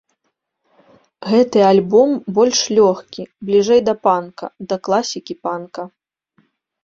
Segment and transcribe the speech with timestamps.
[1.31, 5.81] Гэты альбом больш лёгкі, бліжэй да панка, да класікі панка.